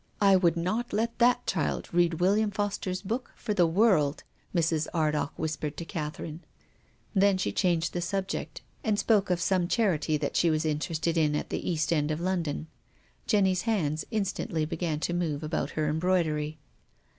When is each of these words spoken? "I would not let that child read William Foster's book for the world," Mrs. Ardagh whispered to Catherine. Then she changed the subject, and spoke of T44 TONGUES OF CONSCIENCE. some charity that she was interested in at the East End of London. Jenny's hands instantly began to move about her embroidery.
"I 0.19 0.35
would 0.35 0.57
not 0.57 0.93
let 0.93 1.19
that 1.19 1.45
child 1.45 1.87
read 1.93 2.15
William 2.15 2.49
Foster's 2.49 3.03
book 3.03 3.33
for 3.35 3.53
the 3.53 3.67
world," 3.67 4.23
Mrs. 4.51 4.87
Ardagh 4.95 5.29
whispered 5.35 5.77
to 5.77 5.85
Catherine. 5.85 6.41
Then 7.13 7.37
she 7.37 7.51
changed 7.51 7.93
the 7.93 8.01
subject, 8.01 8.63
and 8.83 8.97
spoke 8.97 9.29
of 9.29 9.37
T44 9.37 9.49
TONGUES 9.49 9.51
OF 9.51 9.61
CONSCIENCE. 9.61 9.61
some 9.61 9.67
charity 9.67 10.17
that 10.17 10.35
she 10.35 10.49
was 10.49 10.65
interested 10.65 11.17
in 11.19 11.35
at 11.35 11.51
the 11.51 11.69
East 11.69 11.93
End 11.93 12.09
of 12.09 12.19
London. 12.19 12.65
Jenny's 13.27 13.61
hands 13.61 14.03
instantly 14.09 14.65
began 14.65 14.99
to 15.01 15.13
move 15.13 15.43
about 15.43 15.69
her 15.77 15.87
embroidery. 15.87 16.57